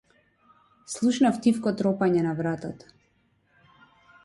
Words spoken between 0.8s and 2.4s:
Слушнав тивко тропање на